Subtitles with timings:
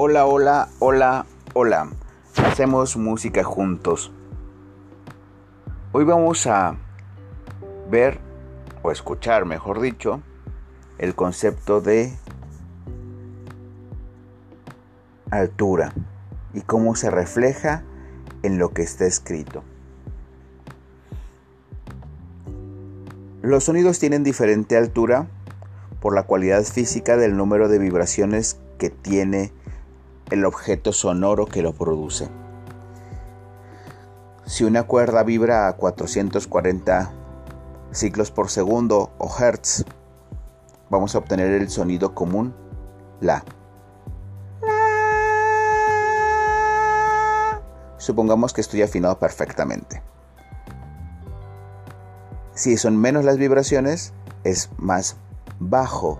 [0.00, 1.90] Hola, hola, hola, hola.
[2.36, 4.12] Hacemos música juntos.
[5.90, 6.76] Hoy vamos a
[7.90, 8.20] ver,
[8.84, 10.22] o escuchar, mejor dicho,
[10.98, 12.16] el concepto de
[15.32, 15.92] altura
[16.54, 17.82] y cómo se refleja
[18.44, 19.64] en lo que está escrito.
[23.42, 25.26] Los sonidos tienen diferente altura
[26.00, 29.57] por la cualidad física del número de vibraciones que tiene
[30.30, 32.28] el objeto sonoro que lo produce.
[34.44, 37.12] Si una cuerda vibra a 440
[37.92, 39.84] ciclos por segundo o hertz,
[40.90, 42.54] vamos a obtener el sonido común
[43.20, 43.44] la.
[47.98, 50.02] Supongamos que estoy afinado perfectamente.
[52.54, 54.12] Si son menos las vibraciones,
[54.44, 55.16] es más
[55.58, 56.18] bajo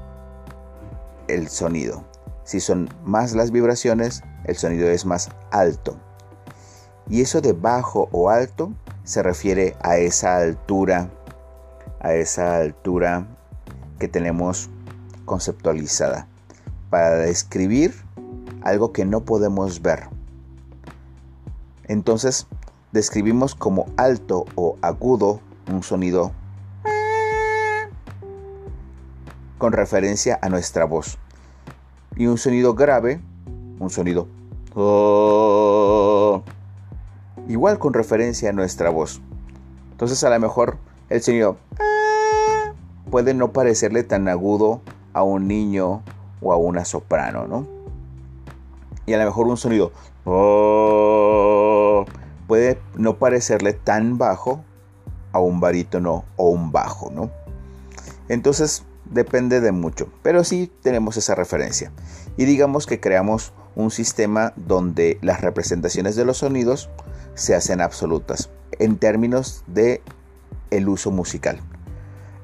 [1.29, 2.04] el sonido.
[2.49, 5.99] Si son más las vibraciones, el sonido es más alto.
[7.07, 8.73] Y eso de bajo o alto
[9.04, 11.10] se refiere a esa altura,
[12.01, 13.26] a esa altura
[13.99, 14.71] que tenemos
[15.26, 16.26] conceptualizada
[16.88, 17.95] para describir
[18.63, 20.09] algo que no podemos ver.
[21.85, 22.46] Entonces,
[22.93, 26.32] describimos como alto o agudo un sonido
[29.59, 31.19] con referencia a nuestra voz.
[32.19, 33.21] Y un sonido grave,
[33.79, 34.27] un sonido
[34.74, 36.43] oh,
[37.49, 39.21] igual con referencia a nuestra voz.
[39.93, 41.57] Entonces a lo mejor el sonido
[43.10, 44.80] puede no parecerle tan agudo
[45.13, 46.02] a un niño
[46.41, 47.66] o a una soprano, ¿no?
[49.07, 49.93] Y a lo mejor un sonido
[50.25, 52.05] oh,
[52.47, 54.65] puede no parecerle tan bajo
[55.32, 57.30] a un barítono o un bajo, ¿no?
[58.29, 61.92] Entonces depende de mucho, pero sí tenemos esa referencia.
[62.37, 66.91] Y digamos que creamos un sistema donde las representaciones de los sonidos
[67.34, 70.02] se hacen absolutas en términos de
[70.70, 71.60] el uso musical.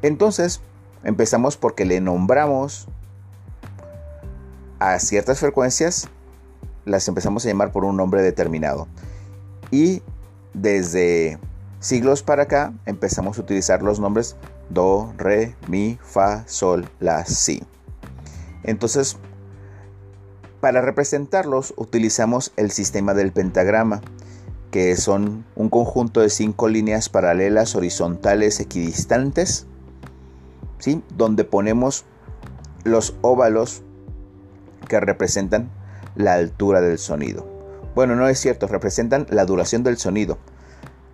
[0.03, 0.61] Entonces,
[1.03, 2.89] empezamos porque le nombramos
[4.79, 6.09] a ciertas frecuencias,
[6.85, 8.87] las empezamos a llamar por un nombre determinado.
[9.71, 10.03] Y
[10.53, 11.39] desde
[11.81, 14.37] siglos para acá empezamos a utilizar los nombres
[14.71, 17.63] do, re, mi, fa, sol, la, si.
[18.63, 19.19] Entonces,
[20.61, 24.01] para representarlos utilizamos el sistema del pentagrama,
[24.71, 29.67] que son un conjunto de cinco líneas paralelas horizontales equidistantes,
[30.79, 31.03] ¿sí?
[31.17, 32.05] donde ponemos
[32.83, 33.83] los óvalos
[34.89, 35.71] que representan
[36.17, 37.47] la altura del sonido.
[37.95, 40.39] Bueno, no es cierto, representan la duración del sonido.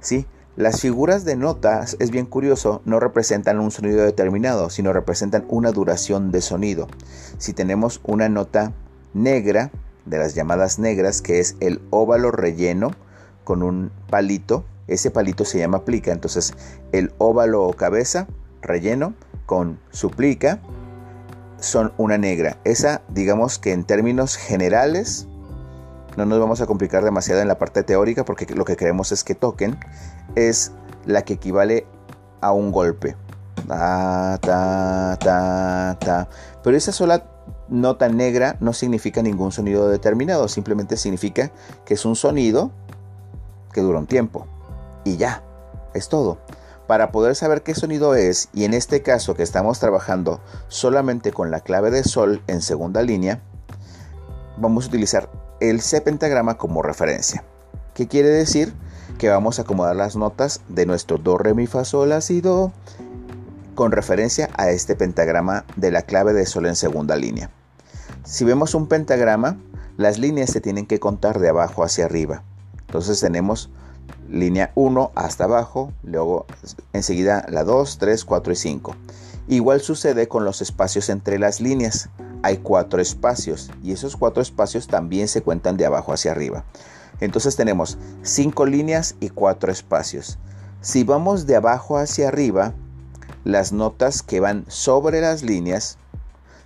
[0.00, 0.27] ¿sí?
[0.56, 5.71] Las figuras de notas, es bien curioso, no representan un sonido determinado, sino representan una
[5.71, 6.88] duración de sonido.
[7.38, 8.72] Si tenemos una nota
[9.15, 9.71] negra,
[10.06, 12.91] de las llamadas negras, que es el óvalo relleno
[13.44, 16.12] con un palito, ese palito se llama plica.
[16.12, 16.55] Entonces,
[16.93, 18.27] el óvalo o cabeza
[18.60, 19.15] relleno
[19.47, 20.60] con su plica
[21.60, 22.59] son una negra.
[22.65, 25.28] Esa, digamos que en términos generales,
[26.16, 29.25] no nos vamos a complicar demasiado en la parte teórica porque lo que queremos es
[29.25, 29.78] que toquen
[30.34, 30.72] es
[31.06, 31.87] la que equivale
[32.41, 33.16] a un golpe.
[33.69, 36.28] Ta, ta, ta, ta.
[36.62, 37.25] Pero esa sola
[37.69, 41.53] nota negra no significa ningún sonido determinado, simplemente significa
[41.84, 42.72] que es un sonido
[43.72, 44.47] que dura un tiempo.
[45.04, 45.42] Y ya,
[45.94, 46.38] es todo.
[46.87, 51.50] Para poder saber qué sonido es, y en este caso que estamos trabajando solamente con
[51.50, 53.41] la clave de sol en segunda línea,
[54.56, 57.44] vamos a utilizar el C pentagrama como referencia.
[57.94, 58.75] ¿Qué quiere decir?
[59.19, 62.41] Que vamos a acomodar las notas de nuestro Do, Re, Mi, Fa, Sol, La, Si,
[62.41, 62.72] Do
[63.75, 67.50] con referencia a este pentagrama de la clave de Sol en segunda línea.
[68.25, 69.59] Si vemos un pentagrama,
[69.97, 72.42] las líneas se tienen que contar de abajo hacia arriba.
[72.81, 73.71] Entonces tenemos
[74.28, 76.47] línea 1 hasta abajo, luego
[76.92, 78.97] enseguida la 2, 3, 4 y 5.
[79.48, 82.10] Igual sucede con los espacios entre las líneas
[82.42, 86.65] hay cuatro espacios y esos cuatro espacios también se cuentan de abajo hacia arriba.
[87.21, 90.39] Entonces tenemos cinco líneas y cuatro espacios.
[90.81, 92.72] Si vamos de abajo hacia arriba,
[93.45, 95.98] las notas que van sobre las líneas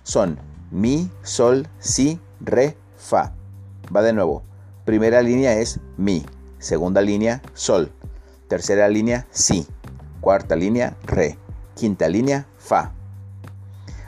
[0.03, 0.39] son
[0.71, 3.33] mi, sol, si, re, fa.
[3.93, 4.43] Va de nuevo.
[4.85, 6.25] Primera línea es mi,
[6.59, 7.91] segunda línea sol,
[8.47, 9.67] tercera línea si,
[10.21, 11.37] cuarta línea re,
[11.75, 12.93] quinta línea fa,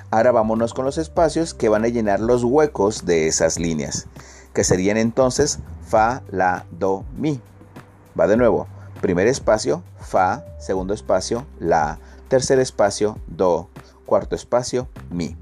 [0.09, 4.07] Ahora vámonos con los espacios que van a llenar los huecos de esas líneas,
[4.53, 7.41] que serían entonces Fa, La, Do, Mi.
[8.17, 8.67] Va de nuevo.
[9.01, 11.99] Primer espacio, Fa, segundo espacio, La,
[12.29, 13.69] tercer espacio, Do,
[14.05, 15.35] cuarto espacio, Mi.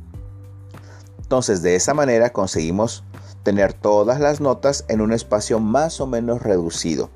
[1.19, 3.03] Entonces de esa manera conseguimos
[3.43, 7.11] tener todas las notas en un espacio más o menos reducido.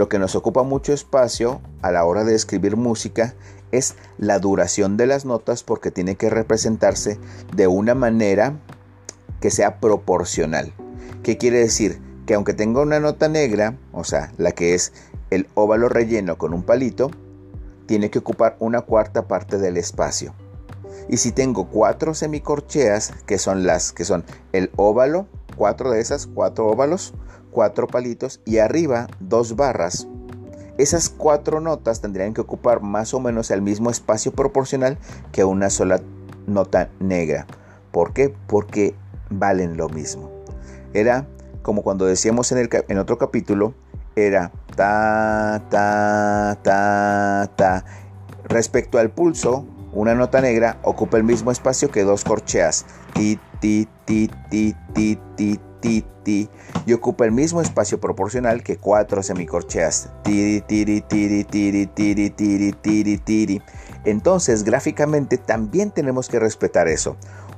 [0.00, 3.34] Lo que nos ocupa mucho espacio a la hora de escribir música
[3.70, 7.18] es la duración de las notas porque tiene que representarse
[7.54, 8.58] de una manera
[9.42, 10.72] que sea proporcional.
[11.22, 12.00] ¿Qué quiere decir?
[12.24, 14.94] Que aunque tenga una nota negra, o sea, la que es
[15.28, 17.10] el óvalo relleno con un palito,
[17.84, 20.32] tiene que ocupar una cuarta parte del espacio.
[21.10, 24.24] Y si tengo cuatro semicorcheas, que son las que son
[24.54, 25.26] el óvalo,
[25.56, 27.12] cuatro de esas, cuatro óvalos,
[27.50, 30.06] cuatro palitos y arriba dos barras.
[30.78, 34.96] Esas cuatro notas tendrían que ocupar más o menos el mismo espacio proporcional
[35.32, 36.00] que una sola
[36.46, 37.46] nota negra.
[37.92, 38.34] ¿Por qué?
[38.46, 38.94] Porque
[39.28, 40.30] valen lo mismo.
[40.94, 41.26] Era
[41.62, 43.74] como cuando decíamos en, el, en otro capítulo,
[44.16, 47.84] era ta, ta, ta, ta.
[48.44, 52.86] Respecto al pulso, una nota negra ocupa el mismo espacio que dos corcheas.
[53.14, 60.10] Ti, ti, ti, ti, ti, ti, Y ocupa el mismo espacio proporcional que cuatro semicorcheas.
[64.04, 67.16] Entonces, gráficamente también tenemos que respetar eso.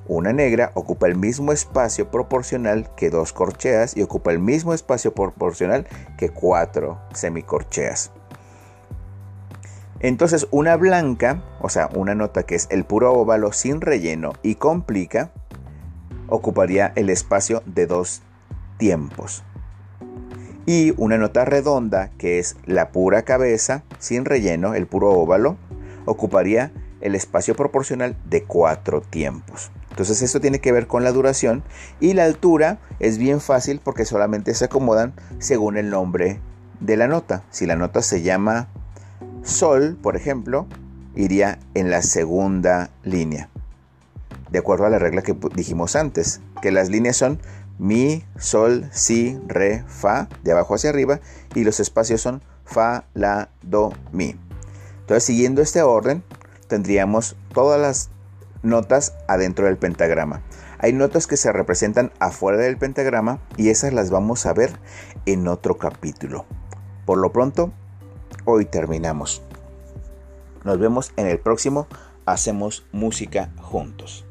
[0.09, 5.15] Una negra ocupa el mismo espacio proporcional que dos corcheas y ocupa el mismo espacio
[5.15, 5.87] proporcional
[6.19, 8.11] que cuatro semicorcheas.
[10.01, 14.57] Entonces una blanca, o sea, una nota que es el puro óvalo sin relleno y
[14.57, 15.31] complica,
[16.33, 18.23] ocuparía el espacio de dos
[18.79, 19.43] tiempos.
[20.65, 25.57] Y una nota redonda, que es la pura cabeza sin relleno, el puro óvalo,
[26.07, 29.71] ocuparía el espacio proporcional de cuatro tiempos.
[29.91, 31.63] Entonces esto tiene que ver con la duración
[32.01, 36.41] y la altura es bien fácil porque solamente se acomodan según el nombre
[36.81, 37.43] de la nota.
[37.51, 38.69] Si la nota se llama
[39.43, 40.67] sol, por ejemplo,
[41.15, 43.52] iría en la segunda línea.
[44.53, 47.41] De acuerdo a la regla que dijimos antes, que las líneas son
[47.79, 51.21] mi, sol, si, re, fa, de abajo hacia arriba,
[51.55, 54.37] y los espacios son fa, la, do, mi.
[55.01, 56.23] Entonces, siguiendo este orden,
[56.69, 58.11] tendríamos todas las
[58.63, 60.43] notas adentro del pentagrama.
[60.79, 64.79] Hay notas que se representan afuera del pentagrama y esas las vamos a ver
[65.25, 66.45] en otro capítulo.
[67.07, 67.73] Por lo pronto,
[68.45, 69.43] hoy terminamos.
[70.63, 71.87] Nos vemos en el próximo
[72.25, 74.25] Hacemos música juntos.